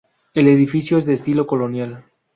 [0.33, 2.05] El edificio es de estilo colonial.